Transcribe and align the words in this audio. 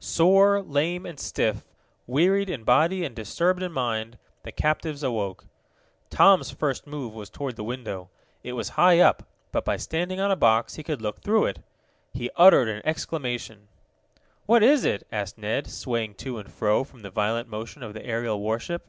Sore, 0.00 0.62
lame 0.62 1.04
and 1.04 1.20
stiff, 1.20 1.66
wearied 2.06 2.48
in 2.48 2.64
body 2.64 3.04
and 3.04 3.14
disturbed 3.14 3.62
in 3.62 3.72
mind, 3.72 4.16
the 4.42 4.50
captives 4.50 5.02
awoke. 5.02 5.44
Tom's 6.08 6.50
first 6.50 6.86
move 6.86 7.12
was 7.14 7.28
toward 7.28 7.56
the 7.56 7.62
window. 7.62 8.08
It 8.42 8.54
was 8.54 8.70
high 8.80 9.00
up, 9.00 9.24
but, 9.50 9.66
by 9.66 9.76
standing 9.76 10.18
on 10.18 10.30
a 10.30 10.34
box, 10.34 10.76
he 10.76 10.82
could 10.82 11.02
look 11.02 11.20
through 11.20 11.44
it. 11.44 11.58
He 12.14 12.30
uttered 12.36 12.68
an 12.68 12.80
exclamation. 12.86 13.68
"What 14.46 14.62
is 14.62 14.86
it?" 14.86 15.06
asked 15.12 15.36
Ned, 15.36 15.66
swaying 15.66 16.14
to 16.24 16.38
and 16.38 16.50
fro 16.50 16.84
from 16.84 17.02
the 17.02 17.10
violent 17.10 17.48
motion 17.50 17.82
of 17.82 17.92
the 17.92 18.02
aerial 18.06 18.40
warship. 18.40 18.86